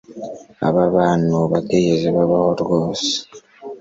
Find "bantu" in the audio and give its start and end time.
0.95-1.37